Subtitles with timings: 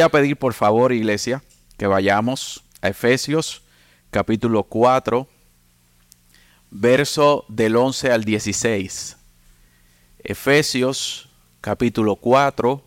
[0.00, 1.42] voy a pedir por favor, iglesia,
[1.76, 3.60] que vayamos a Efesios
[4.10, 5.28] capítulo 4,
[6.70, 9.18] verso del 11 al 16.
[10.24, 11.28] Efesios
[11.60, 12.82] capítulo 4,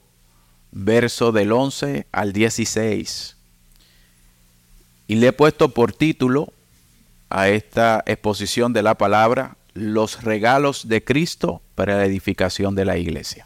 [0.72, 3.36] verso del 11 al 16.
[5.08, 6.52] Y le he puesto por título
[7.30, 12.98] a esta exposición de la palabra, los regalos de Cristo para la edificación de la
[12.98, 13.46] iglesia.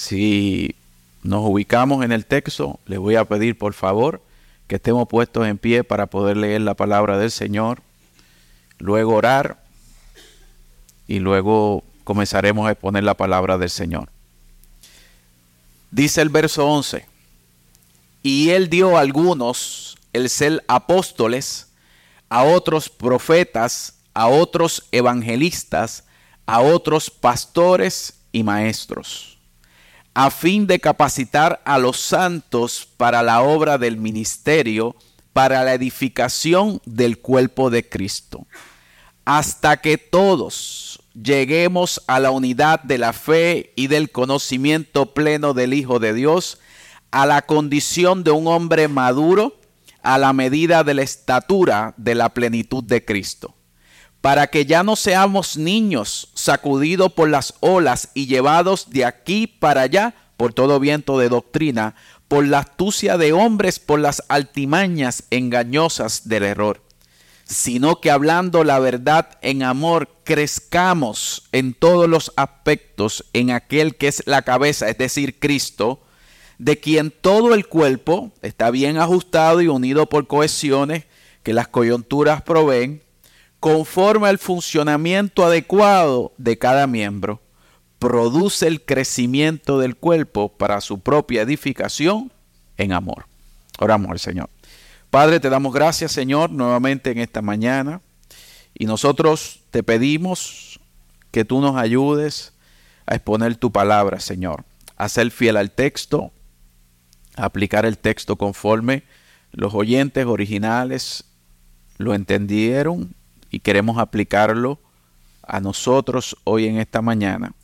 [0.00, 0.76] Si
[1.22, 4.22] nos ubicamos en el texto, les voy a pedir por favor
[4.66, 7.82] que estemos puestos en pie para poder leer la palabra del Señor,
[8.78, 9.62] luego orar
[11.06, 14.08] y luego comenzaremos a exponer la palabra del Señor.
[15.90, 17.04] Dice el verso 11,
[18.22, 21.68] y él dio a algunos el ser apóstoles,
[22.30, 26.04] a otros profetas, a otros evangelistas,
[26.46, 29.29] a otros pastores y maestros,
[30.14, 34.96] a fin de capacitar a los santos para la obra del ministerio,
[35.32, 38.46] para la edificación del cuerpo de Cristo,
[39.24, 45.74] hasta que todos lleguemos a la unidad de la fe y del conocimiento pleno del
[45.74, 46.58] Hijo de Dios,
[47.10, 49.58] a la condición de un hombre maduro,
[50.02, 53.54] a la medida de la estatura de la plenitud de Cristo,
[54.20, 59.82] para que ya no seamos niños sacudidos por las olas y llevados de aquí para
[59.82, 61.94] allá por todo viento de doctrina,
[62.28, 66.82] por la astucia de hombres, por las altimañas engañosas del error,
[67.44, 74.08] sino que hablando la verdad en amor, crezcamos en todos los aspectos en aquel que
[74.08, 76.02] es la cabeza, es decir, Cristo,
[76.58, 81.04] de quien todo el cuerpo está bien ajustado y unido por cohesiones
[81.42, 83.02] que las coyunturas proveen,
[83.60, 87.40] conforme al funcionamiento adecuado de cada miembro,
[87.98, 92.32] produce el crecimiento del cuerpo para su propia edificación
[92.78, 93.26] en amor.
[93.78, 94.48] Oramos al Señor.
[95.10, 98.00] Padre, te damos gracias, Señor, nuevamente en esta mañana.
[98.74, 100.80] Y nosotros te pedimos
[101.30, 102.54] que tú nos ayudes
[103.06, 104.64] a exponer tu palabra, Señor,
[104.96, 106.32] a ser fiel al texto,
[107.36, 109.02] aplicar el texto conforme
[109.52, 111.24] los oyentes originales
[111.98, 113.14] lo entendieron
[113.50, 114.80] y queremos aplicarlo
[115.42, 117.54] a nosotros hoy en esta mañana,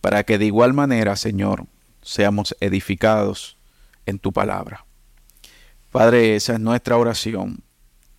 [0.00, 1.66] para que de igual manera, Señor,
[2.02, 3.56] seamos edificados
[4.06, 4.84] en tu palabra.
[5.90, 7.62] Padre, esa es nuestra oración.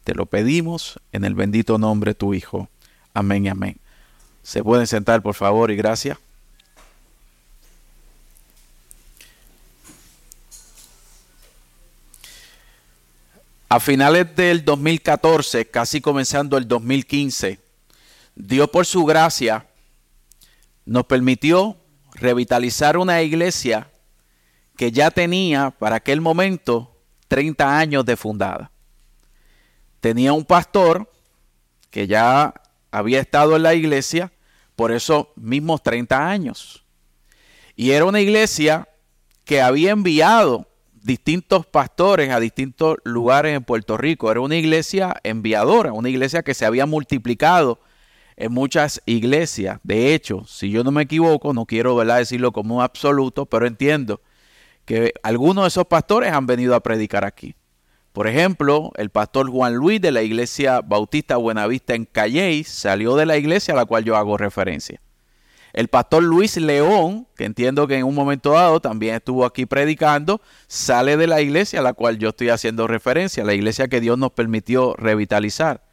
[0.04, 2.70] Te lo pedimos en el bendito nombre de tu Hijo.
[3.14, 3.78] Amén y amén.
[4.44, 6.18] Se pueden sentar, por favor, y gracias.
[13.74, 17.58] A finales del 2014, casi comenzando el 2015,
[18.36, 19.66] Dios por su gracia
[20.84, 21.78] nos permitió
[22.16, 23.90] revitalizar una iglesia
[24.76, 26.98] que ya tenía para aquel momento
[27.30, 28.72] 30 años de fundada.
[30.02, 31.10] Tenía un pastor
[31.90, 32.54] que ya
[32.92, 34.34] había estado en la iglesia
[34.76, 36.84] por esos mismos 30 años.
[37.78, 38.90] Y era una iglesia
[39.46, 40.68] que había enviado
[41.04, 44.32] distintos pastores a distintos lugares en Puerto Rico.
[44.32, 47.80] Era una iglesia enviadora, una iglesia que se había multiplicado
[48.36, 49.80] en muchas iglesias.
[49.84, 54.22] De hecho, si yo no me equivoco, no quiero decirlo como un absoluto, pero entiendo
[54.86, 57.56] que algunos de esos pastores han venido a predicar aquí.
[58.14, 63.26] Por ejemplo, el pastor Juan Luis de la iglesia Bautista Buenavista en Calley salió de
[63.26, 65.00] la iglesia a la cual yo hago referencia.
[65.74, 70.42] El pastor Luis León, que entiendo que en un momento dado también estuvo aquí predicando,
[70.68, 74.18] sale de la iglesia a la cual yo estoy haciendo referencia, la iglesia que Dios
[74.18, 75.84] nos permitió revitalizar.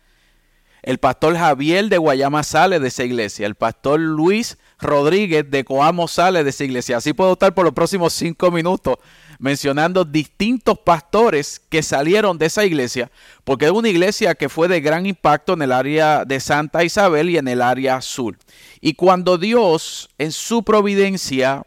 [0.82, 3.46] El pastor Javier de Guayama sale de esa iglesia.
[3.46, 6.98] El pastor Luis Rodríguez de Coamo sale de esa iglesia.
[6.98, 8.96] Así puedo estar por los próximos cinco minutos
[9.38, 13.10] mencionando distintos pastores que salieron de esa iglesia,
[13.44, 17.30] porque es una iglesia que fue de gran impacto en el área de Santa Isabel
[17.30, 18.36] y en el área sur.
[18.80, 21.66] Y cuando Dios en su providencia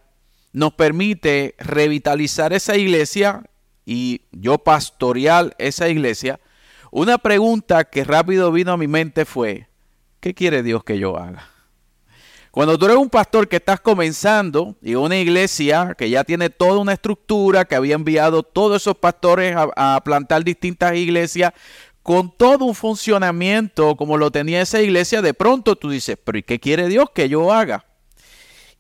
[0.53, 3.43] nos permite revitalizar esa iglesia
[3.85, 6.39] y yo pastorear esa iglesia,
[6.91, 9.67] una pregunta que rápido vino a mi mente fue,
[10.19, 11.47] ¿qué quiere Dios que yo haga?
[12.51, 16.79] Cuando tú eres un pastor que estás comenzando y una iglesia que ya tiene toda
[16.79, 21.53] una estructura, que había enviado todos esos pastores a, a plantar distintas iglesias,
[22.03, 26.43] con todo un funcionamiento como lo tenía esa iglesia, de pronto tú dices, pero ¿y
[26.43, 27.85] qué quiere Dios que yo haga?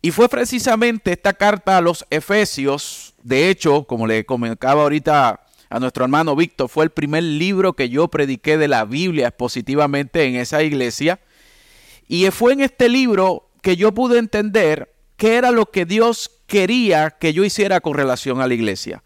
[0.01, 5.79] Y fue precisamente esta carta a los Efesios, de hecho, como le comentaba ahorita a
[5.79, 10.35] nuestro hermano Víctor, fue el primer libro que yo prediqué de la Biblia expositivamente en
[10.35, 11.19] esa iglesia.
[12.07, 17.11] Y fue en este libro que yo pude entender qué era lo que Dios quería
[17.11, 19.03] que yo hiciera con relación a la iglesia.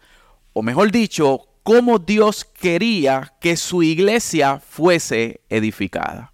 [0.54, 6.32] O mejor dicho, cómo Dios quería que su iglesia fuese edificada.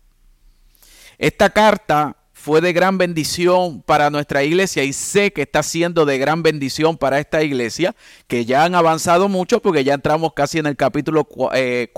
[1.17, 6.19] Esta carta fue de gran bendición para nuestra iglesia y sé que está siendo de
[6.19, 7.97] gran bendición para esta iglesia,
[8.27, 11.91] que ya han avanzado mucho porque ya entramos casi en el capítulo 4 eh,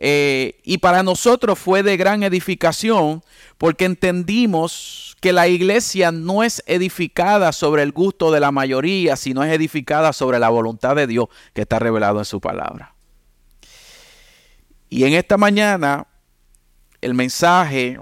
[0.00, 3.22] eh, y para nosotros fue de gran edificación
[3.58, 9.44] porque entendimos que la iglesia no es edificada sobre el gusto de la mayoría, sino
[9.44, 12.96] es edificada sobre la voluntad de Dios que está revelado en su palabra.
[14.88, 16.08] Y en esta mañana
[17.00, 18.00] el mensaje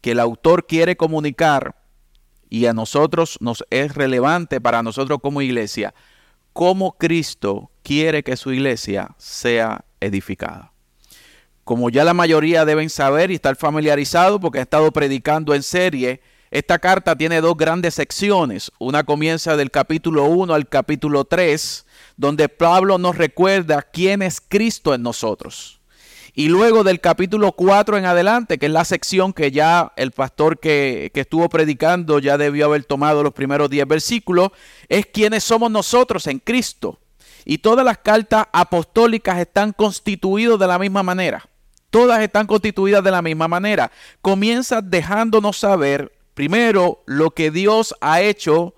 [0.00, 1.74] que el autor quiere comunicar
[2.48, 5.94] y a nosotros nos es relevante para nosotros como iglesia,
[6.52, 10.72] cómo Cristo quiere que su iglesia sea edificada.
[11.68, 16.22] Como ya la mayoría deben saber y estar familiarizados porque he estado predicando en serie,
[16.50, 18.72] esta carta tiene dos grandes secciones.
[18.78, 21.84] Una comienza del capítulo 1 al capítulo 3,
[22.16, 25.82] donde Pablo nos recuerda quién es Cristo en nosotros.
[26.32, 30.60] Y luego del capítulo 4 en adelante, que es la sección que ya el pastor
[30.60, 34.52] que, estuvo predicando ya debió haber tomado los primeros 10 versículos,
[34.88, 36.98] es quiénes somos nosotros en Cristo.
[37.44, 41.46] Y todas las cartas apostólicas están constituidas de la misma manera.
[41.90, 43.90] Todas están constituidas de la misma manera.
[44.20, 48.74] Comienza dejándonos saber primero lo que Dios ha hecho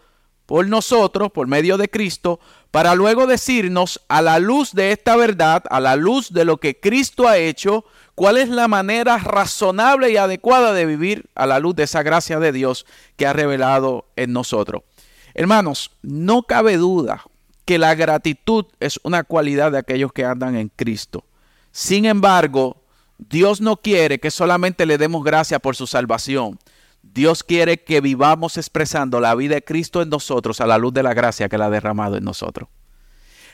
[0.47, 2.41] por nosotros, por medio de Cristo,
[2.71, 6.79] para luego decirnos a la luz de esta verdad, a la luz de lo que
[6.79, 7.85] Cristo ha hecho,
[8.15, 12.41] cuál es la manera razonable y adecuada de vivir a la luz de esa gracia
[12.41, 12.87] de Dios
[13.17, 14.83] que ha revelado en nosotros.
[15.35, 17.25] Hermanos, no cabe duda
[17.65, 21.25] que la gratitud es una cualidad de aquellos que andan en Cristo.
[21.71, 22.80] Sin embargo,
[23.29, 26.59] Dios no quiere que solamente le demos gracia por su salvación.
[27.03, 31.03] Dios quiere que vivamos expresando la vida de Cristo en nosotros a la luz de
[31.03, 32.69] la gracia que Él ha derramado en nosotros.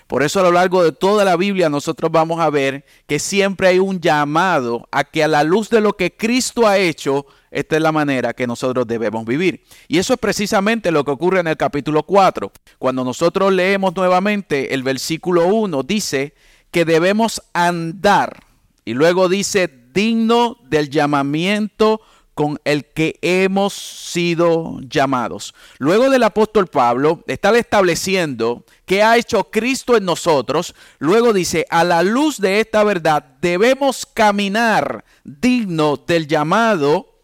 [0.06, 3.66] Por eso a lo largo de toda la Biblia nosotros vamos a ver que siempre
[3.66, 7.74] hay un llamado a que a la luz de lo que Cristo ha hecho, esta
[7.74, 9.64] es la manera que nosotros debemos vivir.
[9.88, 12.52] Y eso es precisamente lo que ocurre en el capítulo 4.
[12.78, 16.34] Cuando nosotros leemos nuevamente el versículo 1, dice
[16.70, 18.45] que debemos andar.
[18.86, 22.00] Y luego dice, digno del llamamiento
[22.34, 25.54] con el que hemos sido llamados.
[25.78, 30.74] Luego del apóstol Pablo está estableciendo que ha hecho Cristo en nosotros.
[30.98, 37.15] Luego dice, a la luz de esta verdad debemos caminar digno del llamado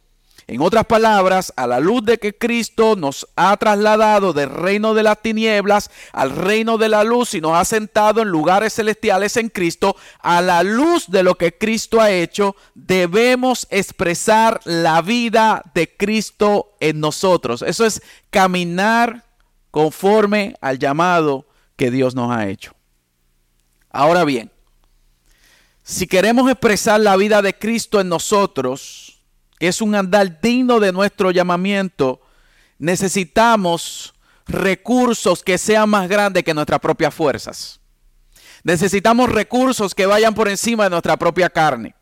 [0.47, 5.03] en otras palabras, a la luz de que Cristo nos ha trasladado del reino de
[5.03, 9.49] las tinieblas al reino de la luz y nos ha sentado en lugares celestiales en
[9.49, 15.97] Cristo, a la luz de lo que Cristo ha hecho, debemos expresar la vida de
[15.97, 17.63] Cristo en nosotros.
[17.63, 19.25] Eso es caminar
[19.71, 21.47] conforme al llamado
[21.77, 22.75] que Dios nos ha hecho.
[23.91, 24.51] Ahora bien,
[25.83, 29.12] si queremos expresar la vida de Cristo en nosotros,
[29.69, 32.21] es un andar digno de nuestro llamamiento,
[32.79, 34.13] necesitamos
[34.47, 37.81] recursos que sean más grandes que nuestras propias fuerzas.
[38.65, 41.95] Necesitamos recursos que vayan por encima de nuestra propia carne.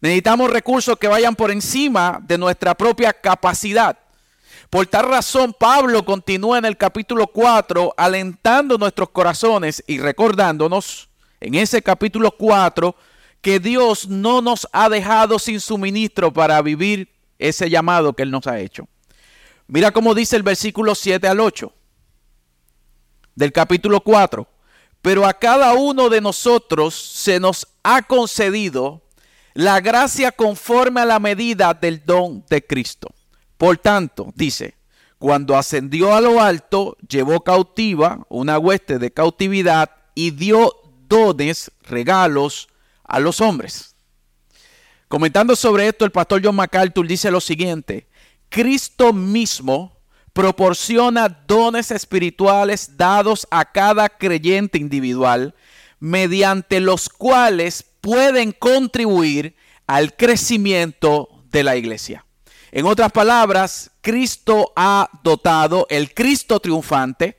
[0.00, 3.96] Necesitamos recursos que vayan por encima de nuestra propia capacidad.
[4.68, 11.08] Por tal razón, Pablo continúa en el capítulo 4 alentando nuestros corazones y recordándonos
[11.40, 12.94] en ese capítulo 4
[13.40, 18.46] que Dios no nos ha dejado sin suministro para vivir ese llamado que Él nos
[18.46, 18.88] ha hecho.
[19.66, 21.72] Mira cómo dice el versículo 7 al 8
[23.38, 24.48] del capítulo 4.
[25.00, 29.02] Pero a cada uno de nosotros se nos ha concedido
[29.54, 33.08] la gracia conforme a la medida del don de Cristo.
[33.56, 34.76] Por tanto, dice,
[35.18, 40.74] cuando ascendió a lo alto, llevó cautiva una hueste de cautividad y dio
[41.08, 42.68] dones, regalos,
[43.08, 43.96] a los hombres.
[45.08, 48.06] Comentando sobre esto, el pastor John MacArthur dice lo siguiente,
[48.50, 49.96] Cristo mismo
[50.32, 55.54] proporciona dones espirituales dados a cada creyente individual,
[55.98, 62.24] mediante los cuales pueden contribuir al crecimiento de la iglesia.
[62.70, 67.38] En otras palabras, Cristo ha dotado, el Cristo triunfante,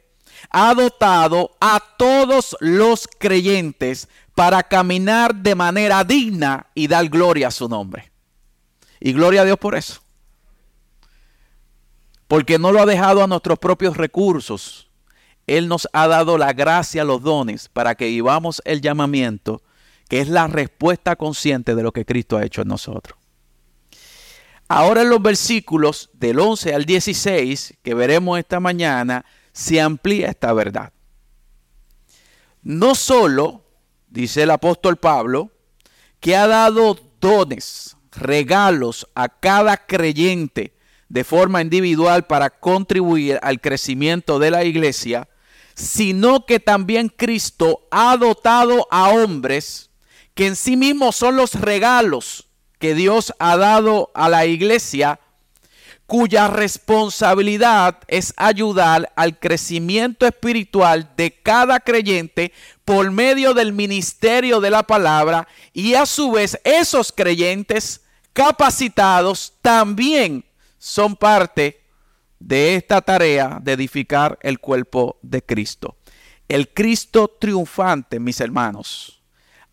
[0.49, 4.07] ha dotado a todos los creyentes
[4.39, 8.09] para caminar de manera digna y dar gloria a su nombre.
[9.01, 10.01] Y gloria a Dios por eso.
[12.25, 14.89] Porque no lo ha dejado a nuestros propios recursos.
[15.45, 19.61] Él nos ha dado la gracia, los dones, para que vivamos el llamamiento,
[20.07, 23.19] que es la respuesta consciente de lo que Cristo ha hecho en nosotros.
[24.69, 30.53] Ahora en los versículos del 11 al 16 que veremos esta mañana, se amplía esta
[30.53, 30.93] verdad.
[32.63, 33.65] No solo,
[34.09, 35.51] dice el apóstol Pablo,
[36.19, 40.73] que ha dado dones, regalos a cada creyente
[41.07, 45.29] de forma individual para contribuir al crecimiento de la iglesia,
[45.75, 49.89] sino que también Cristo ha dotado a hombres
[50.33, 52.47] que en sí mismos son los regalos
[52.79, 55.19] que Dios ha dado a la iglesia,
[56.09, 62.51] cuya responsabilidad es ayudar al crecimiento espiritual de cada creyente
[62.83, 68.01] por medio del ministerio de la palabra y a su vez esos creyentes
[68.33, 70.43] capacitados también
[70.79, 71.83] son parte
[72.39, 75.95] de esta tarea de edificar el cuerpo de Cristo.
[76.47, 79.21] El Cristo triunfante, mis hermanos,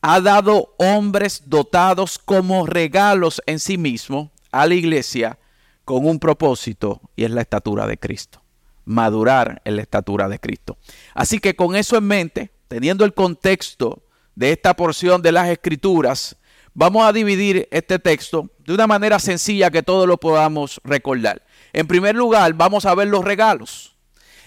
[0.03, 5.39] ha dado hombres dotados como regalos en sí mismo a la iglesia
[5.87, 8.43] con un propósito y es la estatura de Cristo.
[8.85, 10.77] Madurar en la estatura de Cristo.
[11.15, 14.03] Así que con eso en mente, teniendo el contexto
[14.35, 16.37] de esta porción de las escrituras,
[16.75, 21.43] vamos a dividir este texto de una manera sencilla que todos lo podamos recordar.
[21.73, 23.97] En primer lugar, vamos a ver los regalos.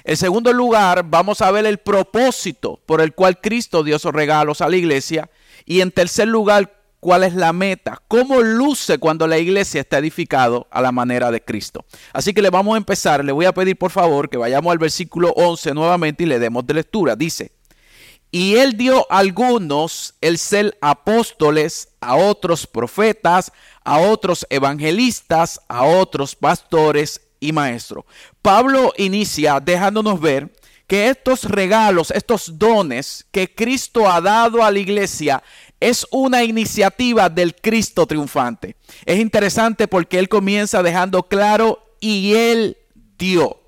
[0.03, 4.60] En segundo lugar, vamos a ver el propósito por el cual Cristo dio esos regalos
[4.60, 5.29] a la iglesia.
[5.65, 10.68] Y en tercer lugar, cuál es la meta, cómo luce cuando la iglesia está edificado
[10.72, 11.86] a la manera de Cristo.
[12.13, 14.77] Así que le vamos a empezar, le voy a pedir por favor que vayamos al
[14.77, 17.15] versículo 11 nuevamente y le demos de lectura.
[17.15, 17.51] Dice,
[18.32, 23.51] y él dio a algunos el ser apóstoles, a otros profetas,
[23.84, 28.06] a otros evangelistas, a otros pastores y maestros.
[28.41, 30.53] Pablo inicia dejándonos ver
[30.86, 35.44] que estos regalos, estos dones que Cristo ha dado a la iglesia
[35.80, 38.76] es una iniciativa del Cristo triunfante.
[39.06, 42.78] Es interesante porque él comienza dejando claro y él
[43.18, 43.60] dio.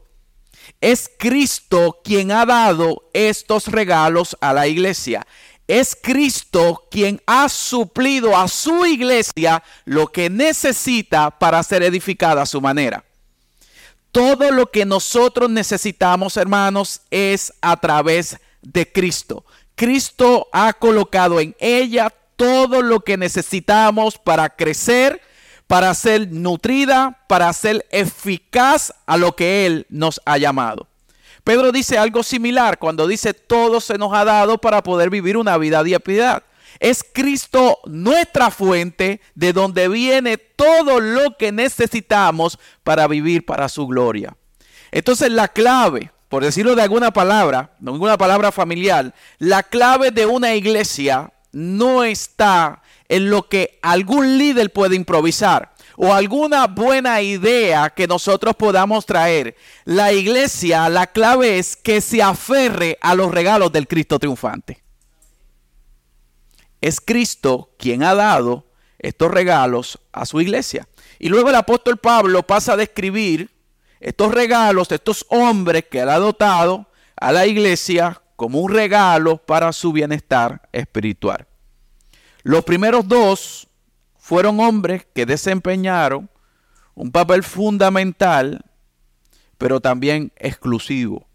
[0.82, 5.26] Es Cristo quien ha dado estos regalos a la iglesia.
[5.68, 12.46] Es Cristo quien ha suplido a su iglesia lo que necesita para ser edificada a
[12.46, 13.06] su manera.
[14.12, 19.46] Todo lo que nosotros necesitamos, hermanos, es a través de Cristo.
[19.82, 25.20] Cristo ha colocado en ella todo lo que necesitamos para crecer,
[25.66, 30.88] para ser nutrida, para ser eficaz a lo que Él nos ha llamado.
[31.44, 35.58] Pedro dice algo similar cuando dice todo se nos ha dado para poder vivir una
[35.58, 36.44] vida de piedad.
[36.80, 43.88] Es Cristo nuestra fuente de donde viene todo lo que necesitamos para vivir para su
[43.88, 44.38] gloria.
[44.92, 50.26] Entonces la clave, por decirlo de alguna palabra, no ninguna palabra familiar, la clave de
[50.26, 57.90] una iglesia no está en lo que algún líder puede improvisar o alguna buena idea
[57.90, 59.58] que nosotros podamos traer.
[59.84, 64.82] La iglesia, la clave es que se aferre a los regalos del Cristo triunfante.
[66.80, 68.68] Es Cristo quien ha dado
[69.00, 70.88] estos regalos a su iglesia.
[71.20, 73.51] Y luego el apóstol Pablo pasa a describir
[74.02, 79.72] estos regalos, estos hombres que él ha dotado a la iglesia como un regalo para
[79.72, 81.48] su bienestar espiritual.
[82.42, 83.68] Los primeros dos
[84.18, 86.30] fueron hombres que desempeñaron
[86.96, 88.66] un papel fundamental,
[89.60, 91.28] pero también exclusivo,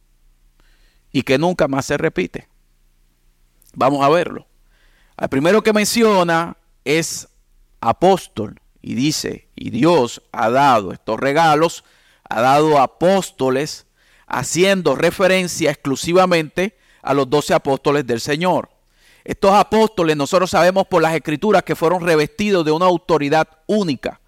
[1.12, 2.49] y que nunca más se repite.
[3.75, 4.46] Vamos a verlo.
[5.16, 7.28] El primero que menciona es
[7.80, 11.85] apóstol y dice, y Dios ha dado estos regalos,
[12.28, 13.87] ha dado apóstoles,
[14.26, 18.71] haciendo referencia exclusivamente a los doce apóstoles del Señor.
[19.25, 24.21] Estos apóstoles nosotros sabemos por las escrituras que fueron revestidos de una autoridad única,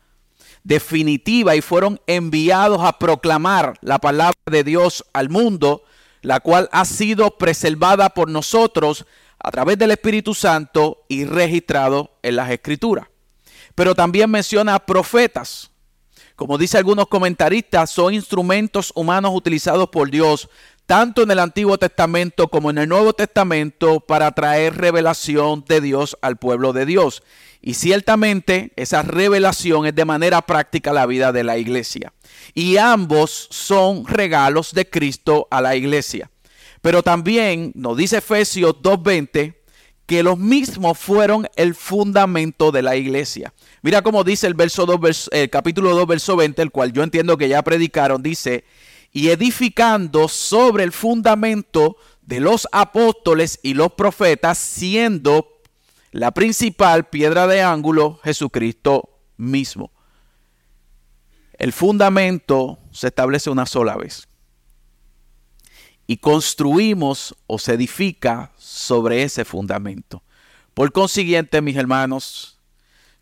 [0.64, 5.84] definitiva, y fueron enviados a proclamar la palabra de Dios al mundo,
[6.20, 9.06] la cual ha sido preservada por nosotros
[9.38, 13.06] a través del Espíritu Santo y registrado en las escrituras.
[13.74, 15.70] Pero también menciona profetas.
[16.38, 20.48] Como dice algunos comentaristas, son instrumentos humanos utilizados por Dios
[20.86, 26.16] tanto en el Antiguo Testamento como en el Nuevo Testamento, para traer revelación de Dios
[26.22, 27.24] al pueblo de Dios.
[27.60, 32.12] Y ciertamente esa revelación es de manera práctica la vida de la iglesia.
[32.54, 36.30] Y ambos son regalos de Cristo a la iglesia.
[36.82, 39.56] Pero también nos dice Efesios 2.20
[40.06, 43.52] que los mismos fueron el fundamento de la iglesia.
[43.82, 47.36] Mira cómo dice el, verso 2, el capítulo 2, verso 20, el cual yo entiendo
[47.36, 48.64] que ya predicaron, dice,
[49.12, 55.60] y edificando sobre el fundamento de los apóstoles y los profetas, siendo
[56.10, 59.92] la principal piedra de ángulo Jesucristo mismo.
[61.54, 64.28] El fundamento se establece una sola vez.
[66.06, 70.22] Y construimos o se edifica sobre ese fundamento.
[70.72, 72.57] Por consiguiente, mis hermanos,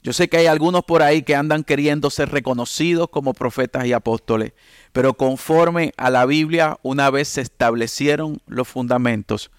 [0.06, 3.92] yo sé que hay algunos por ahí que andan queriendo ser reconocidos como profetas y
[3.92, 4.52] apóstoles,
[4.92, 9.50] pero conforme a la Biblia, una vez se establecieron los fundamentos,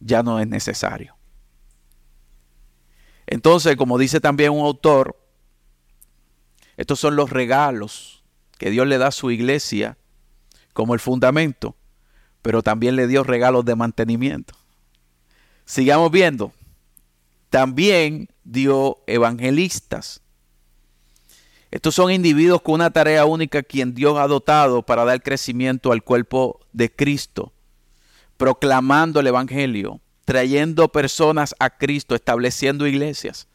[0.00, 1.16] ya no es necesario.
[3.26, 5.16] Entonces, como dice también un autor,
[6.76, 8.24] estos son los regalos
[8.58, 9.96] que Dios le da a su iglesia
[10.74, 11.76] como el fundamento,
[12.42, 14.52] pero también le dio regalos de mantenimiento.
[15.64, 16.52] Sigamos viendo.
[17.54, 20.20] También dio evangelistas.
[21.70, 26.02] Estos son individuos con una tarea única quien Dios ha dotado para dar crecimiento al
[26.02, 27.52] cuerpo de Cristo,
[28.36, 33.46] proclamando el Evangelio, trayendo personas a Cristo, estableciendo iglesias.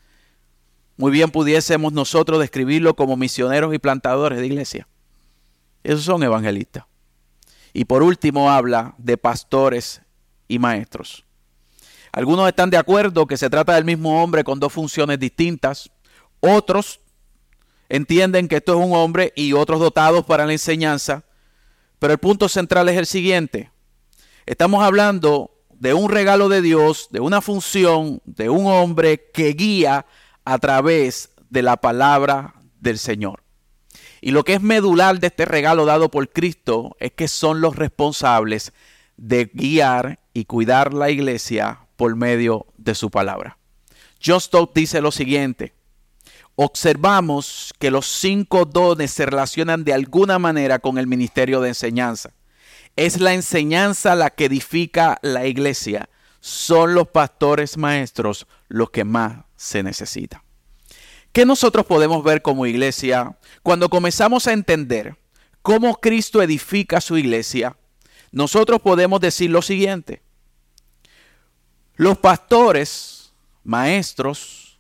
[0.96, 4.88] Muy bien pudiésemos nosotros describirlo como misioneros y plantadores de iglesia.
[5.84, 6.86] Esos son evangelistas.
[7.74, 10.02] Y por último habla de pastores
[10.48, 11.26] y maestros.
[12.12, 15.92] Algunos están de acuerdo que se trata del mismo hombre con dos funciones distintas.
[16.40, 17.02] Otros
[17.88, 21.24] entienden que esto es un hombre y otros dotados para la enseñanza.
[22.00, 23.72] Pero el punto central es el siguiente.
[24.46, 30.06] Estamos hablando de un regalo de Dios, de una función, de un hombre que guía
[30.46, 33.44] a través de la palabra del Señor.
[34.22, 37.76] Y lo que es medular de este regalo dado por Cristo es que son los
[37.76, 38.74] responsables
[39.16, 43.58] de guiar y cuidar la iglesia por medio de su palabra.
[44.26, 45.74] John Stott dice lo siguiente,
[46.56, 52.32] observamos que los cinco dones se relacionan de alguna manera con el ministerio de enseñanza.
[52.96, 56.08] Es la enseñanza la que edifica la iglesia.
[56.40, 60.42] Son los pastores maestros los que más se necesitan.
[61.34, 65.18] ¿Qué nosotros podemos ver como iglesia cuando comenzamos a entender
[65.62, 67.76] cómo Cristo edifica su iglesia?
[68.32, 70.22] Nosotros podemos decir lo siguiente.
[72.00, 73.34] Los pastores,
[73.66, 74.80] maestros,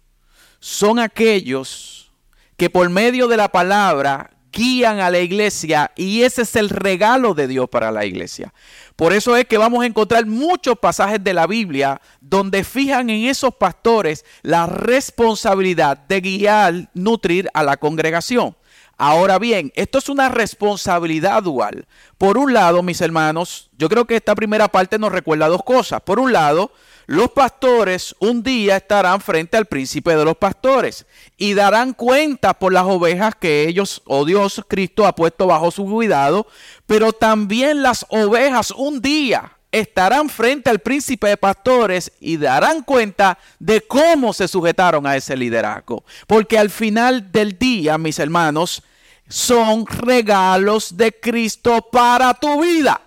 [0.61, 2.13] son aquellos
[2.55, 7.33] que por medio de la palabra guían a la iglesia y ese es el regalo
[7.33, 8.53] de Dios para la iglesia.
[8.95, 13.25] Por eso es que vamos a encontrar muchos pasajes de la Biblia donde fijan en
[13.25, 18.55] esos pastores la responsabilidad de guiar, nutrir a la congregación.
[18.97, 21.85] Ahora bien, esto es una responsabilidad dual.
[22.17, 26.01] Por un lado, mis hermanos, yo creo que esta primera parte nos recuerda dos cosas.
[26.01, 26.71] Por un lado,
[27.09, 32.71] los pastores un día estarán frente al príncipe de los pastores y darán cuenta por
[32.71, 36.45] las ovejas que ellos o Dios Cristo ha puesto bajo su cuidado,
[36.85, 43.39] pero también las ovejas un día estarán frente al príncipe de pastores y darán cuenta
[43.57, 46.03] de cómo se sujetaron a ese liderazgo.
[46.27, 48.83] Porque al final del día, mis hermanos,
[49.27, 53.01] son regalos de Cristo para tu vida.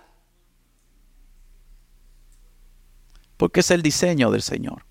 [3.43, 4.85] Porque es el diseño del Señor.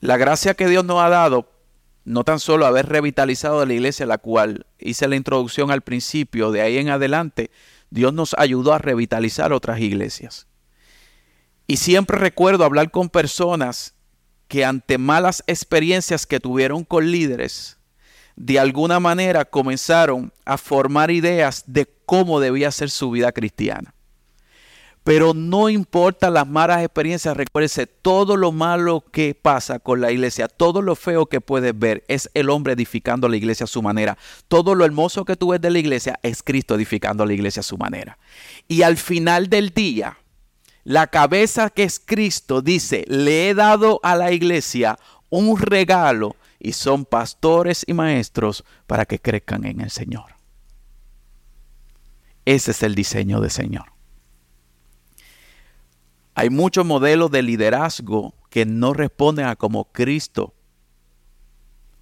[0.00, 1.50] La gracia que Dios nos ha dado,
[2.04, 6.60] no tan solo haber revitalizado la iglesia, la cual hice la introducción al principio, de
[6.60, 7.50] ahí en adelante,
[7.88, 10.48] Dios nos ayudó a revitalizar otras iglesias.
[11.66, 13.94] Y siempre recuerdo hablar con personas
[14.48, 17.78] que ante malas experiencias que tuvieron con líderes,
[18.36, 23.93] de alguna manera comenzaron a formar ideas de cómo debía ser su vida cristiana.
[25.04, 30.48] Pero no importa las malas experiencias, recuérdese, todo lo malo que pasa con la iglesia,
[30.48, 34.16] todo lo feo que puedes ver, es el hombre edificando la iglesia a su manera.
[34.48, 37.64] Todo lo hermoso que tú ves de la iglesia es Cristo edificando la iglesia a
[37.64, 38.18] su manera.
[38.66, 40.16] Y al final del día,
[40.84, 46.72] la cabeza que es Cristo dice, le he dado a la iglesia un regalo y
[46.72, 50.34] son pastores y maestros para que crezcan en el Señor.
[52.46, 53.93] Ese es el diseño del Señor.
[56.34, 60.54] Hay muchos modelos de liderazgo que no responden a cómo Cristo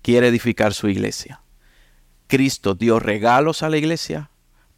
[0.00, 1.42] quiere edificar su iglesia.
[2.26, 4.30] Cristo dio regalos a la iglesia,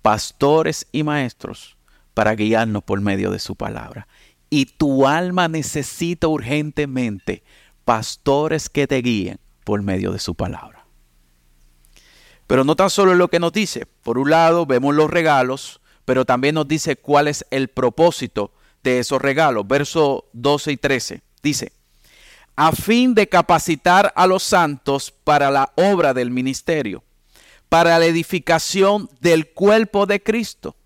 [0.02, 1.76] pastores y maestros
[2.14, 4.08] para guiarnos por medio de su palabra.
[4.50, 7.42] Y tu alma necesita urgentemente
[7.84, 10.84] pastores que te guíen por medio de su palabra.
[12.46, 13.86] Pero no tan solo es lo que nos dice.
[13.86, 18.52] Por un lado vemos los regalos, pero también nos dice cuál es el propósito
[18.85, 19.66] de esos regalos.
[19.66, 21.73] Verso 12 y 13 dice,
[22.55, 27.03] a fin de capacitar a los santos para la obra del ministerio,
[27.68, 30.77] para la edificación del cuerpo de Cristo,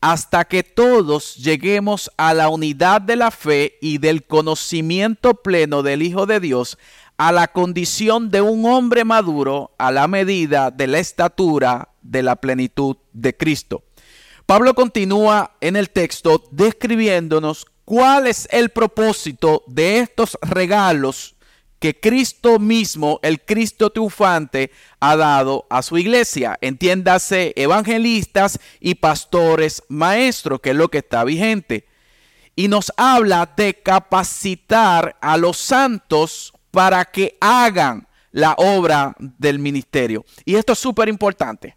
[0.00, 6.02] hasta que todos lleguemos a la unidad de la fe y del conocimiento pleno del
[6.02, 6.76] Hijo de Dios,
[7.18, 12.34] a la condición de un hombre maduro a la medida de la estatura de la
[12.34, 13.84] plenitud de Cristo.
[14.52, 21.36] Pablo continúa en el texto describiéndonos cuál es el propósito de estos regalos
[21.78, 26.58] que Cristo mismo, el Cristo triunfante, ha dado a su iglesia.
[26.60, 31.86] Entiéndase, evangelistas y pastores maestros, que es lo que está vigente.
[32.54, 40.26] Y nos habla de capacitar a los santos para que hagan la obra del ministerio.
[40.44, 41.74] Y esto es súper importante.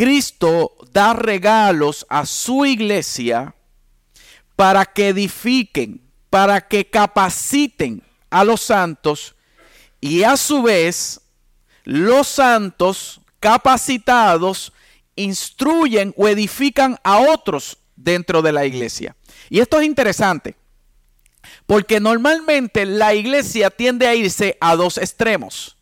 [0.00, 3.54] Cristo da regalos a su iglesia
[4.56, 9.34] para que edifiquen, para que capaciten a los santos
[10.00, 11.20] y a su vez
[11.84, 14.72] los santos capacitados
[15.16, 19.14] instruyen o edifican a otros dentro de la iglesia.
[19.50, 20.56] Y esto es interesante,
[21.66, 25.76] porque normalmente la iglesia tiende a irse a dos extremos.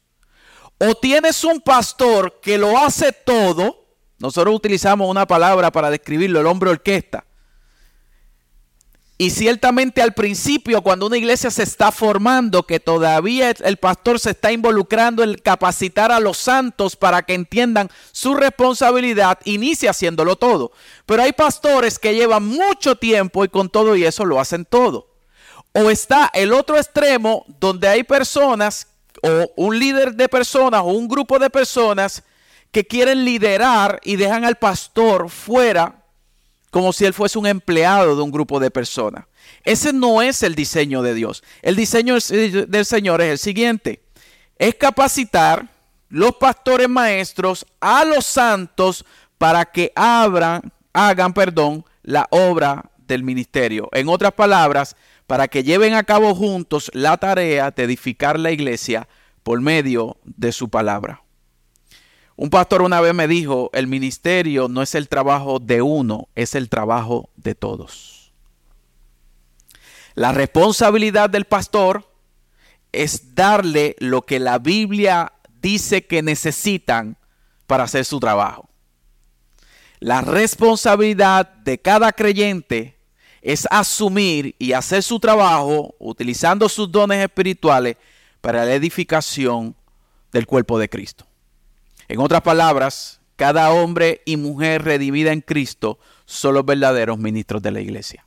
[0.78, 3.84] O tienes un pastor que lo hace todo,
[4.18, 7.24] nosotros utilizamos una palabra para describirlo, el hombre orquesta.
[9.20, 14.30] Y ciertamente al principio, cuando una iglesia se está formando, que todavía el pastor se
[14.30, 20.70] está involucrando en capacitar a los santos para que entiendan su responsabilidad, inicia haciéndolo todo.
[21.04, 25.08] Pero hay pastores que llevan mucho tiempo y con todo y eso lo hacen todo.
[25.72, 28.86] O está el otro extremo donde hay personas
[29.20, 32.22] o un líder de personas o un grupo de personas
[32.70, 36.04] que quieren liderar y dejan al pastor fuera
[36.70, 39.24] como si él fuese un empleado de un grupo de personas.
[39.64, 41.42] Ese no es el diseño de Dios.
[41.62, 44.02] El diseño del Señor es el siguiente.
[44.58, 45.68] Es capacitar
[46.08, 49.04] los pastores maestros a los santos
[49.38, 53.88] para que abran, hagan, perdón, la obra del ministerio.
[53.92, 59.08] En otras palabras, para que lleven a cabo juntos la tarea de edificar la iglesia
[59.42, 61.22] por medio de su palabra.
[62.40, 66.54] Un pastor una vez me dijo, el ministerio no es el trabajo de uno, es
[66.54, 68.30] el trabajo de todos.
[70.14, 72.08] La responsabilidad del pastor
[72.92, 77.16] es darle lo que la Biblia dice que necesitan
[77.66, 78.68] para hacer su trabajo.
[79.98, 82.96] La responsabilidad de cada creyente
[83.42, 87.96] es asumir y hacer su trabajo utilizando sus dones espirituales
[88.40, 89.74] para la edificación
[90.30, 91.27] del cuerpo de Cristo.
[92.08, 97.70] En otras palabras, cada hombre y mujer redimida en Cristo son los verdaderos ministros de
[97.70, 98.26] la iglesia.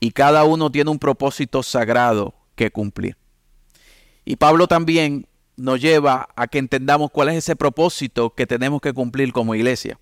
[0.00, 3.16] Y cada uno tiene un propósito sagrado que cumplir.
[4.24, 8.92] Y Pablo también nos lleva a que entendamos cuál es ese propósito que tenemos que
[8.92, 9.98] cumplir como iglesia.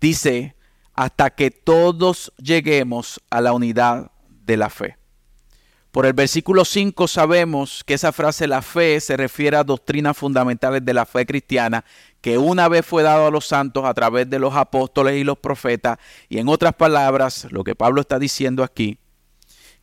[0.00, 0.54] Dice,
[0.94, 4.96] hasta que todos lleguemos a la unidad de la fe.
[5.90, 10.84] Por el versículo 5 sabemos que esa frase la fe se refiere a doctrinas fundamentales
[10.84, 11.86] de la fe cristiana
[12.26, 15.38] que una vez fue dado a los santos a través de los apóstoles y los
[15.38, 15.98] profetas.
[16.28, 18.98] Y en otras palabras, lo que Pablo está diciendo aquí,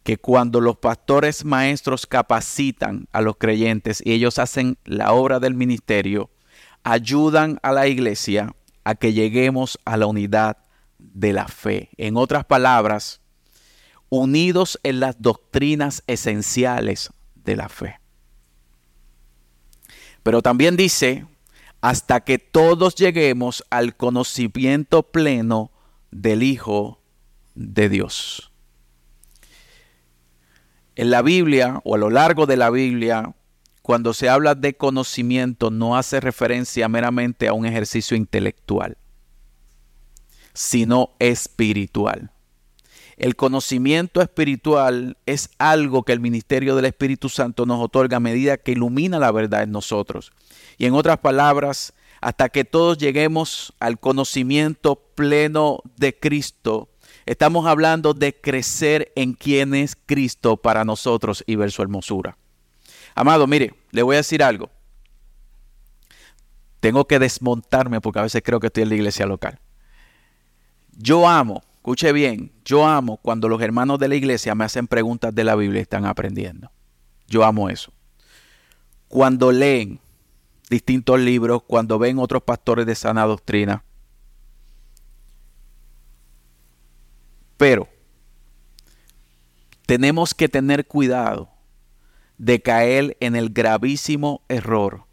[0.03, 5.53] que cuando los pastores maestros capacitan a los creyentes y ellos hacen la obra del
[5.53, 6.31] ministerio,
[6.83, 8.53] ayudan a la iglesia
[8.83, 10.57] a que lleguemos a la unidad
[10.99, 11.91] de la fe.
[11.95, 13.21] En otras palabras,
[14.09, 18.01] unidos en las doctrinas esenciales de la fe.
[20.23, 21.25] Pero también dice,
[21.83, 25.69] hasta que todos lleguemos al conocimiento pleno
[26.11, 27.01] del Hijo
[27.55, 28.53] de Dios.
[30.95, 33.35] En la Biblia o a lo largo de la Biblia,
[33.81, 38.97] cuando se habla de conocimiento, no hace referencia meramente a un ejercicio intelectual,
[40.53, 42.31] sino espiritual.
[43.23, 48.57] El conocimiento espiritual es algo que el ministerio del Espíritu Santo nos otorga a medida
[48.57, 50.33] que ilumina la verdad en nosotros.
[50.77, 56.89] Y en otras palabras, hasta que todos lleguemos al conocimiento pleno de Cristo,
[57.25, 62.37] estamos hablando de crecer en quién es Cristo para nosotros y ver su hermosura.
[63.15, 64.69] Amado, mire, le voy a decir algo.
[66.81, 69.61] Tengo que desmontarme porque a veces creo que estoy en la iglesia local.
[70.91, 75.35] Yo amo Escuche bien, yo amo cuando los hermanos de la iglesia me hacen preguntas
[75.35, 76.71] de la Biblia y están aprendiendo.
[77.27, 77.91] Yo amo eso.
[79.09, 79.99] Cuando leen
[80.69, 83.83] distintos libros, cuando ven otros pastores de sana doctrina.
[87.57, 87.89] Pero
[89.85, 91.49] tenemos que tener cuidado
[92.37, 95.03] de caer en el gravísimo error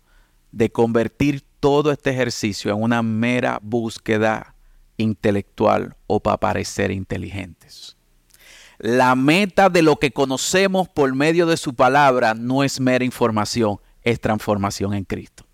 [0.52, 4.54] de convertir todo este ejercicio en una mera búsqueda
[5.00, 7.96] intelectual o para parecer inteligentes.
[8.78, 13.78] la meta de lo que conocemos por medio de su palabra no es mera información,
[14.02, 15.44] es transformación en Cristo.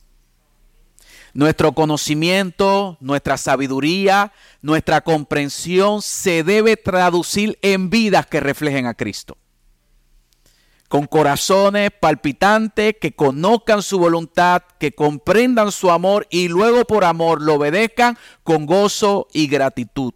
[1.35, 4.33] Nuestro conocimiento, nuestra sabiduría,
[4.63, 9.37] nuestra comprensión se debe traducir en vidas que reflejen a Cristo.
[10.89, 17.43] Con corazones palpitantes, que conozcan su voluntad, que comprendan su amor y luego por amor
[17.43, 20.15] lo obedezcan con gozo y gratitud.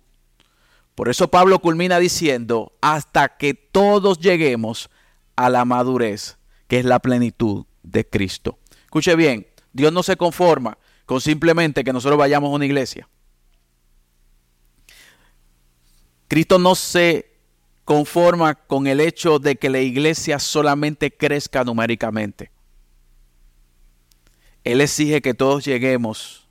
[0.94, 4.90] Por eso Pablo culmina diciendo, hasta que todos lleguemos
[5.34, 8.58] a la madurez, que es la plenitud de Cristo.
[8.84, 13.08] Escuche bien, Dios no se conforma con simplemente que nosotros vayamos a una iglesia.
[16.28, 17.29] Cristo no se
[17.90, 22.52] conforma con el hecho de que la iglesia solamente crezca numéricamente.
[24.62, 26.48] Él exige que todos lleguemos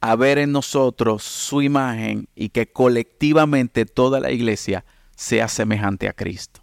[0.00, 4.84] a ver en nosotros su imagen y que colectivamente toda la iglesia
[5.16, 6.60] sea semejante a Cristo.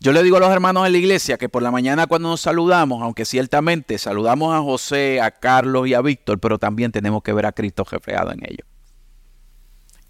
[0.00, 2.40] Yo le digo a los hermanos de la iglesia que por la mañana cuando nos
[2.40, 7.32] saludamos, aunque ciertamente saludamos a José, a Carlos y a Víctor, pero también tenemos que
[7.32, 8.66] ver a Cristo reflejado en ellos.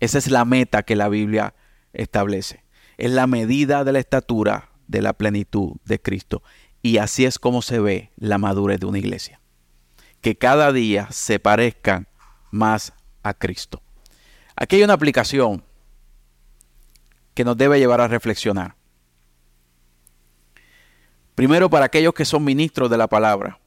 [0.00, 1.52] Esa es la meta que la Biblia
[1.94, 2.64] establece.
[2.96, 6.42] Es la medida de la estatura de la plenitud de Cristo.
[6.82, 9.40] Y así es como se ve la madurez de una iglesia
[10.24, 12.08] que cada día se parezcan
[12.50, 13.82] más a Cristo.
[14.56, 15.62] Aquí hay una aplicación
[17.34, 18.74] que nos debe llevar a reflexionar.
[21.34, 23.60] Primero, para aquellos que son ministros de la palabra,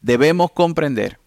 [0.00, 1.18] debemos comprender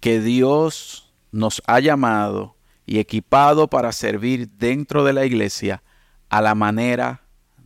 [0.00, 2.53] que Dios nos ha llamado
[2.86, 5.82] y equipado para servir dentro de la iglesia
[6.28, 7.22] a la manera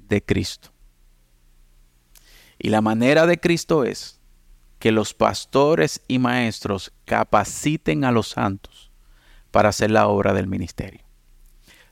[0.09, 0.71] de Cristo.
[2.59, 4.21] Y la manera de Cristo es
[4.79, 8.91] que los pastores y maestros capaciten a los santos
[9.51, 11.05] para hacer la obra del ministerio.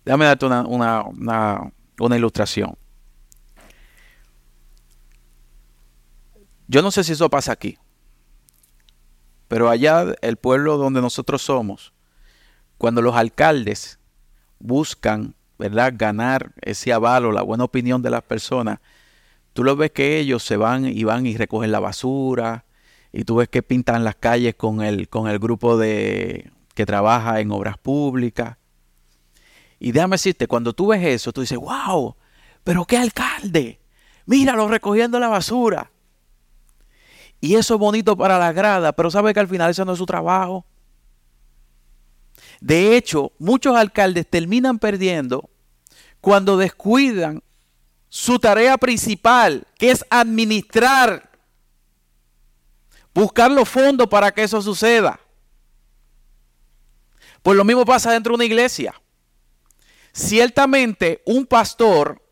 [0.05, 2.77] Déjame darte una, ilustración.
[6.69, 7.79] Yo no sé si eso pasa aquí,
[9.49, 11.93] pero allá el pueblo donde nosotros somos,
[12.79, 13.99] cuando los alcaldes
[14.59, 18.79] buscan, ¿verdad?, ganar ese avalo, la buena opinión de las personas,
[19.53, 22.65] tú lo ves que ellos se van y van y recogen la basura,
[23.13, 27.41] y tú ves que pintan las calles con el, con el grupo de, que trabaja
[27.41, 28.59] en obras públicas.
[29.79, 32.15] Y déjame decirte, cuando tú ves eso, tú dices, wow,
[32.63, 33.81] pero qué alcalde,
[34.27, 35.91] míralo recogiendo la basura.
[37.41, 39.99] Y eso es bonito para la grada, pero sabe que al final eso no es
[39.99, 40.67] su trabajo.
[42.61, 45.51] De hecho, muchos alcaldes terminan perdiendo
[46.21, 47.43] cuando descuidan
[48.09, 51.31] su tarea principal, que es administrar
[53.17, 55.19] buscar los fondos para que eso suceda.
[57.43, 58.95] Pues lo mismo pasa dentro de una iglesia.
[60.13, 62.23] Ciertamente un pastor,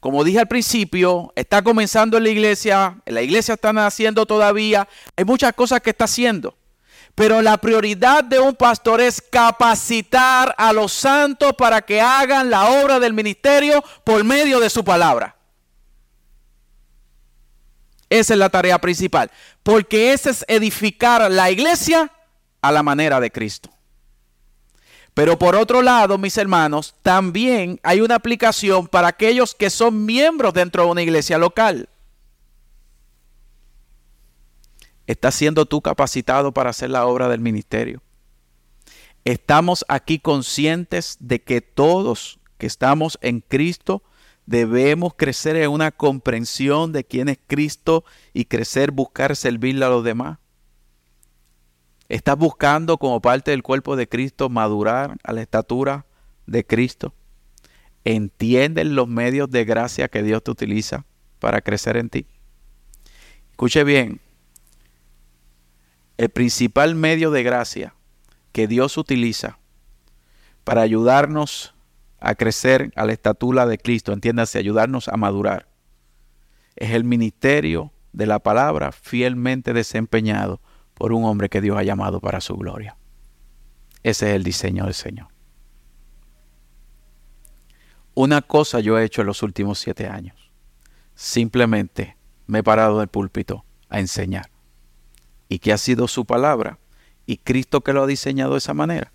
[0.00, 4.88] como dije al principio, está comenzando en la iglesia, en la iglesia están haciendo todavía,
[5.16, 6.56] hay muchas cosas que está haciendo.
[7.16, 12.66] Pero la prioridad de un pastor es capacitar a los santos para que hagan la
[12.82, 15.34] obra del ministerio por medio de su palabra.
[18.10, 19.30] Esa es la tarea principal.
[19.62, 22.12] Porque ese es edificar la iglesia
[22.60, 23.70] a la manera de Cristo.
[25.14, 30.52] Pero por otro lado, mis hermanos, también hay una aplicación para aquellos que son miembros
[30.52, 31.88] dentro de una iglesia local.
[35.06, 38.02] ¿Estás siendo tú capacitado para hacer la obra del ministerio?
[39.24, 44.02] Estamos aquí conscientes de que todos que estamos en Cristo
[44.46, 50.04] debemos crecer en una comprensión de quién es Cristo y crecer, buscar servirle a los
[50.04, 50.38] demás.
[52.08, 56.06] ¿Estás buscando como parte del cuerpo de Cristo madurar a la estatura
[56.46, 57.12] de Cristo?
[58.04, 61.04] ¿Entiendes los medios de gracia que Dios te utiliza
[61.40, 62.26] para crecer en ti?
[63.50, 64.20] Escuche bien,
[66.16, 67.94] el principal medio de gracia
[68.52, 69.58] que Dios utiliza
[70.64, 71.74] para ayudarnos
[72.18, 75.68] a crecer a la estatura de Cristo, entiéndase, ayudarnos a madurar.
[76.74, 80.60] Es el ministerio de la palabra fielmente desempeñado
[80.94, 82.96] por un hombre que Dios ha llamado para su gloria.
[84.02, 85.28] Ese es el diseño del Señor.
[88.14, 90.50] Una cosa yo he hecho en los últimos siete años.
[91.14, 94.55] Simplemente me he parado del púlpito a enseñar.
[95.48, 96.78] ¿Y qué ha sido su palabra?
[97.24, 99.12] Y Cristo que lo ha diseñado de esa manera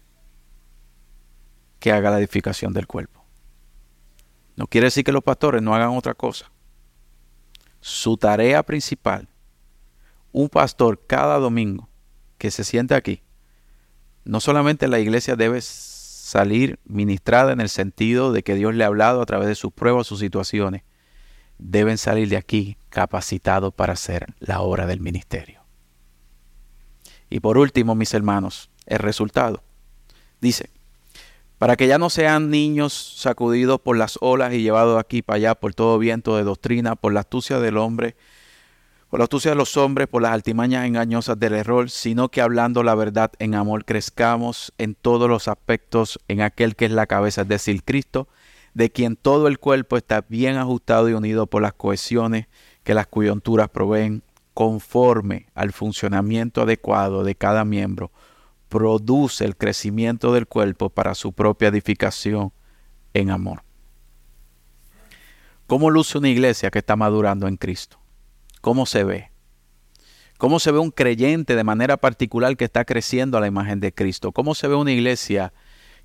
[1.80, 3.26] que haga la edificación del cuerpo.
[4.56, 6.52] No quiere decir que los pastores no hagan otra cosa.
[7.80, 9.28] Su tarea principal,
[10.32, 11.90] un pastor cada domingo
[12.38, 13.24] que se siente aquí,
[14.24, 18.88] no solamente la iglesia debe salir ministrada en el sentido de que Dios le ha
[18.88, 20.84] hablado a través de sus pruebas, sus situaciones,
[21.58, 25.61] deben salir de aquí capacitados para hacer la obra del ministerio.
[27.32, 29.64] Y por último, mis hermanos, el resultado.
[30.42, 30.70] Dice,
[31.58, 35.56] para que ya no sean niños sacudidos por las olas y llevados aquí para allá
[35.56, 38.16] por todo viento de doctrina, por la astucia del hombre,
[39.10, 42.84] por la astucia de los hombres, por las altimañas engañosas del error, sino que hablando
[42.84, 47.44] la verdad en amor crezcamos en todos los aspectos en aquel que es la cabeza,
[47.44, 48.28] es decir, Cristo,
[48.74, 52.48] de quien todo el cuerpo está bien ajustado y unido por las cohesiones
[52.84, 54.22] que las coyunturas proveen,
[54.54, 58.12] conforme al funcionamiento adecuado de cada miembro,
[58.70, 62.54] produce el crecimiento del cuerpo para su propia edificación
[63.14, 63.64] en amor.
[65.68, 68.00] ¿Cómo luce una iglesia que está madurando en Cristo?
[68.62, 69.32] ¿Cómo se ve?
[70.38, 73.94] ¿Cómo se ve un creyente de manera particular que está creciendo a la imagen de
[73.94, 74.32] Cristo?
[74.32, 75.54] ¿Cómo se ve una iglesia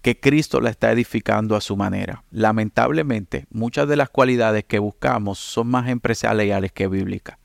[0.06, 2.22] que Cristo la está edificando a su manera.
[2.30, 7.38] Lamentablemente, muchas de las cualidades que buscamos son más empresariales que bíblicas.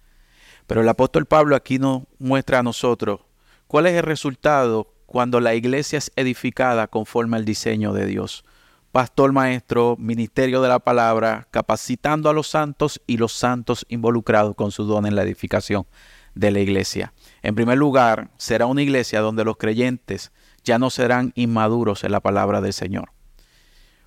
[0.72, 3.20] Pero el apóstol Pablo aquí nos muestra a nosotros
[3.68, 8.46] cuál es el resultado cuando la iglesia es edificada conforme al diseño de Dios.
[8.94, 14.72] Pastor maestro, ministerio de la palabra, capacitando a los santos y los santos involucrados con
[14.72, 15.88] su don en la edificación
[16.36, 17.12] de la iglesia.
[17.42, 20.32] En primer lugar, será una iglesia donde los creyentes
[20.64, 23.12] ya no serán inmaduros en la palabra del Señor.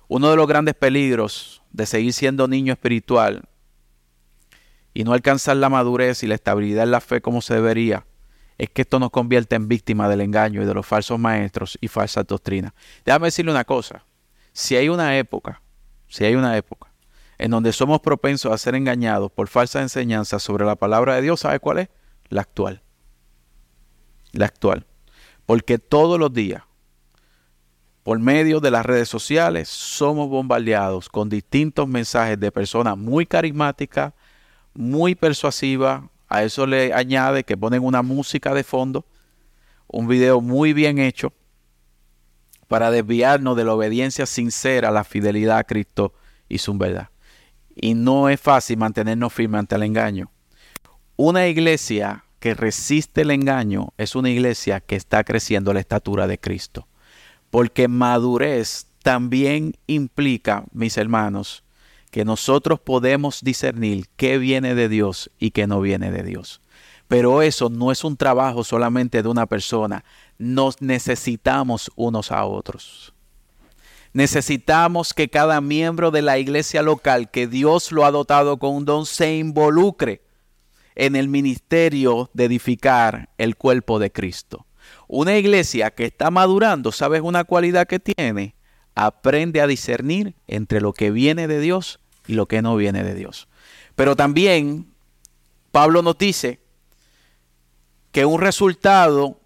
[0.07, 3.43] Uno de los grandes peligros de seguir siendo niño espiritual
[4.95, 8.07] y no alcanzar la madurez y la estabilidad en la fe como se debería,
[8.57, 11.89] es que esto nos convierte en víctimas del engaño y de los falsos maestros y
[11.89, 12.71] falsas doctrinas.
[13.03, 14.05] Déjame decirle una cosa,
[14.53, 15.61] si hay una época,
[16.07, 16.91] si hay una época
[17.37, 21.41] en donde somos propensos a ser engañados por falsas enseñanzas sobre la palabra de Dios,
[21.41, 21.89] ¿sabe cuál es?
[22.29, 22.81] La actual.
[24.31, 24.85] La actual.
[25.45, 26.63] Porque todos los días,
[28.03, 34.13] por medio de las redes sociales, somos bombardeados con distintos mensajes de personas muy carismáticas,
[34.75, 36.03] muy persuasivas.
[36.27, 39.05] A eso le añade que ponen una música de fondo,
[39.87, 41.33] un video muy bien hecho
[42.67, 46.13] para desviarnos de la obediencia sincera, la fidelidad a Cristo
[46.49, 47.09] y su verdad.
[47.75, 50.31] Y no es fácil mantenernos firmes ante el engaño.
[51.15, 56.39] Una iglesia que resiste el engaño es una iglesia que está creciendo la estatura de
[56.39, 56.87] Cristo.
[57.49, 61.64] Porque madurez también implica, mis hermanos,
[62.15, 66.61] que nosotros podemos discernir qué viene de Dios y qué no viene de Dios.
[67.09, 70.05] Pero eso no es un trabajo solamente de una persona.
[70.37, 73.13] Nos necesitamos unos a otros.
[74.13, 78.85] Necesitamos que cada miembro de la iglesia local que Dios lo ha dotado con un
[78.85, 80.21] don se involucre
[80.95, 84.65] en el ministerio de edificar el cuerpo de Cristo.
[85.09, 88.55] Una iglesia que está madurando, ¿sabes una cualidad que tiene?
[88.95, 93.15] Aprende a discernir entre lo que viene de Dios y lo que no viene de
[93.15, 93.47] Dios.
[93.95, 94.87] Pero también
[95.71, 96.59] Pablo nos dice
[98.11, 99.39] que un resultado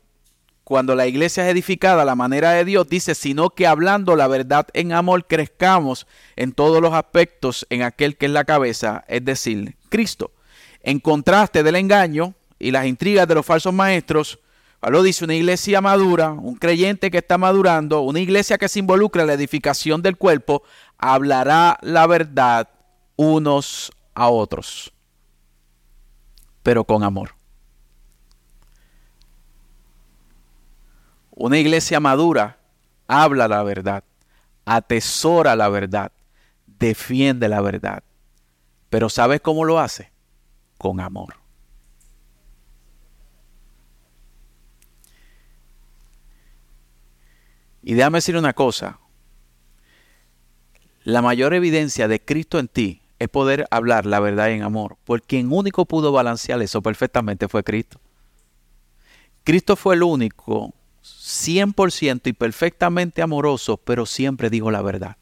[0.69, 4.27] cuando la iglesia es edificada a la manera de Dios, dice, sino que hablando la
[4.27, 9.25] verdad en amor crezcamos en todos los aspectos en aquel que es la cabeza, es
[9.25, 10.31] decir, Cristo.
[10.83, 14.37] En contraste del engaño y las intrigas de los falsos maestros,
[14.79, 19.23] Pablo dice una iglesia madura, un creyente que está madurando, una iglesia que se involucra
[19.23, 20.61] en la edificación del cuerpo,
[20.99, 22.69] hablará la verdad
[23.15, 24.93] unos a otros,
[26.61, 27.31] pero con amor.
[31.31, 32.59] Una iglesia madura
[33.07, 34.03] habla la verdad,
[34.65, 36.11] atesora la verdad,
[36.67, 38.03] defiende la verdad.
[38.89, 40.11] Pero ¿sabes cómo lo hace?
[40.79, 41.35] con amor.
[47.83, 48.97] Y déjame decir una cosa.
[51.09, 55.25] La mayor evidencia de Cristo en ti es poder hablar la verdad en amor, porque
[55.25, 57.99] quien único pudo balancear eso perfectamente fue Cristo.
[59.43, 60.71] Cristo fue el único
[61.03, 65.17] 100% y perfectamente amoroso, pero siempre dijo la verdad.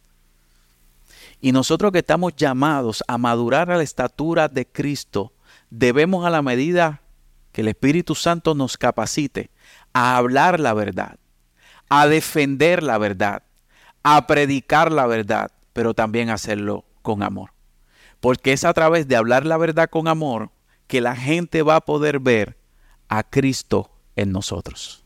[1.40, 5.32] Y nosotros que estamos llamados a madurar a la estatura de Cristo,
[5.70, 7.02] debemos a la medida
[7.54, 9.52] que el Espíritu Santo nos capacite
[9.94, 11.18] a hablar la verdad,
[11.88, 13.44] a defender la verdad,
[14.04, 17.52] a predicar la verdad, pero también hacerlo con amor.
[18.20, 20.50] Porque es a través de hablar la verdad con amor
[20.88, 22.58] que la gente va a poder ver
[23.10, 25.06] a Cristo en nosotros.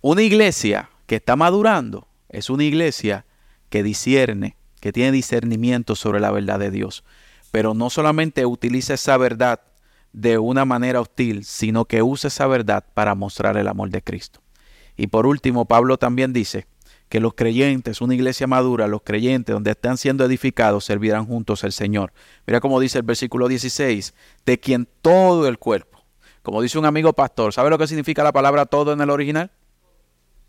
[0.00, 3.26] Una iglesia que está madurando es una iglesia
[3.68, 7.04] que discierne, que tiene discernimiento sobre la verdad de Dios
[7.50, 9.60] pero no solamente utiliza esa verdad
[10.12, 14.40] de una manera hostil, sino que usa esa verdad para mostrar el amor de Cristo.
[14.96, 16.66] Y por último, Pablo también dice
[17.14, 21.70] que los creyentes, una iglesia madura, los creyentes donde están siendo edificados, servirán juntos al
[21.70, 22.12] Señor.
[22.44, 26.02] Mira cómo dice el versículo 16, de quien todo el cuerpo,
[26.42, 29.52] como dice un amigo pastor, ¿sabe lo que significa la palabra todo en el original?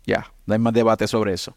[0.06, 1.56] Ya, no hay más debate sobre eso.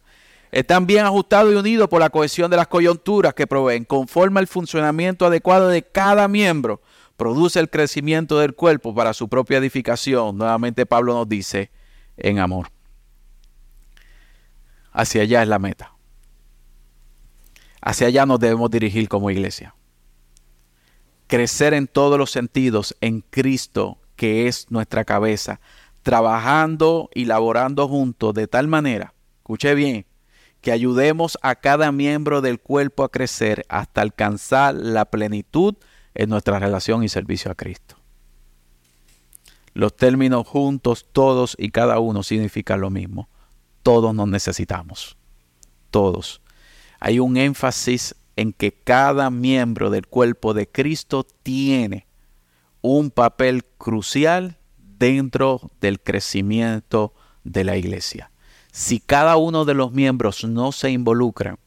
[0.52, 4.46] Están bien ajustados y unidos por la cohesión de las coyunturas que proveen, conforme al
[4.46, 6.84] funcionamiento adecuado de cada miembro,
[7.18, 10.38] produce el crecimiento del cuerpo para su propia edificación.
[10.38, 11.72] Nuevamente Pablo nos dice,
[12.16, 12.68] en amor.
[15.00, 15.94] Hacia allá es la meta.
[17.82, 19.74] Hacia allá nos debemos dirigir como iglesia.
[21.28, 25.62] Crecer en todos los sentidos en Cristo, que es nuestra cabeza,
[26.04, 30.06] trabajando y laborando juntos de tal manera, escuche bien,
[30.60, 35.76] que ayudemos a cada miembro del cuerpo a crecer hasta alcanzar la plenitud
[36.14, 37.96] en nuestra relación y servicio a Cristo.
[39.74, 43.30] Los términos juntos, todos y cada uno significan lo mismo.
[43.90, 45.18] Todos nos necesitamos.
[45.90, 46.44] Todos.
[47.00, 52.06] Hay un énfasis en que cada miembro del cuerpo de Cristo tiene
[52.82, 58.30] un papel crucial dentro del crecimiento de la iglesia.
[58.72, 61.58] Si cada uno de los miembros no se involucra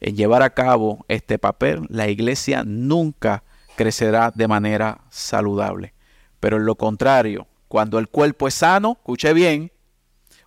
[0.00, 3.44] en llevar a cabo este papel, la iglesia nunca
[3.76, 5.92] crecerá de manera saludable.
[6.40, 9.70] Pero en lo contrario, cuando el cuerpo es sano, escuche bien,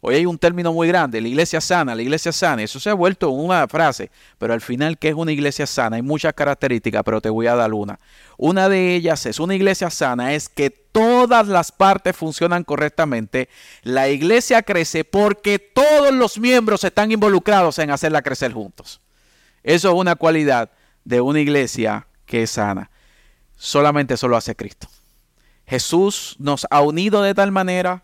[0.03, 2.63] Hoy hay un término muy grande, la iglesia sana, la iglesia sana.
[2.63, 5.97] Eso se ha vuelto una frase, pero al final, ¿qué es una iglesia sana?
[5.97, 7.99] Hay muchas características, pero te voy a dar una.
[8.35, 13.47] Una de ellas es, una iglesia sana es que todas las partes funcionan correctamente.
[13.83, 19.01] La iglesia crece porque todos los miembros están involucrados en hacerla crecer juntos.
[19.61, 20.71] Eso es una cualidad
[21.05, 22.89] de una iglesia que es sana.
[23.55, 24.87] Solamente eso lo hace Cristo.
[25.67, 28.03] Jesús nos ha unido de tal manera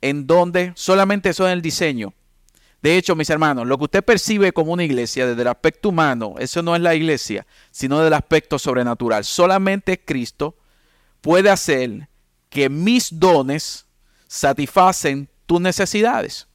[0.00, 2.12] en donde solamente es el diseño.
[2.80, 6.34] De hecho, mis hermanos, lo que usted percibe como una iglesia desde el aspecto humano,
[6.38, 9.24] eso no es la iglesia, sino del aspecto sobrenatural.
[9.24, 10.56] Solamente Cristo
[11.20, 12.08] puede hacer
[12.50, 13.86] que mis dones
[14.28, 16.46] satisfacen tus necesidades.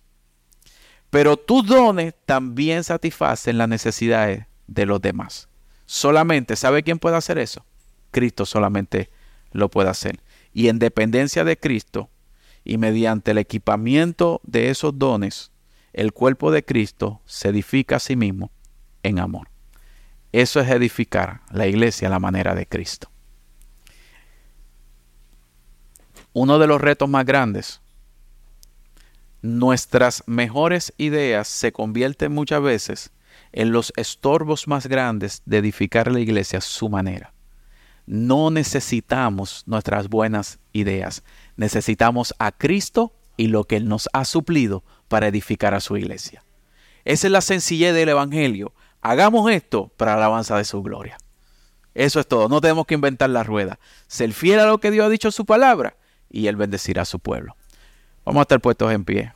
[1.09, 5.49] Pero tus dones también satisfacen las necesidades de los demás.
[5.85, 7.65] Solamente, ¿sabe quién puede hacer eso?
[8.11, 9.09] Cristo solamente
[9.51, 10.21] lo puede hacer.
[10.53, 12.09] Y en dependencia de Cristo,
[12.63, 15.51] y mediante el equipamiento de esos dones,
[15.93, 18.51] el cuerpo de Cristo se edifica a sí mismo
[19.03, 19.49] en amor.
[20.31, 23.09] Eso es edificar la iglesia a la manera de Cristo.
[26.33, 27.81] Uno de los retos más grandes,
[29.43, 33.11] nuestras mejores ideas se convierten muchas veces
[33.51, 37.33] en los estorbos más grandes de edificar la iglesia a su manera.
[38.05, 41.23] No necesitamos nuestras buenas ideas,
[41.55, 46.43] necesitamos a Cristo y lo que Él nos ha suplido para edificar a su iglesia.
[47.05, 48.73] Esa es la sencillez del Evangelio.
[49.01, 51.17] Hagamos esto para la alabanza de su gloria.
[51.93, 52.49] Eso es todo.
[52.49, 53.79] No tenemos que inventar la rueda.
[54.07, 55.95] Ser fiel a lo que Dios ha dicho en su palabra
[56.29, 57.55] y Él bendecirá a su pueblo.
[58.25, 59.33] Vamos a estar puestos en pie.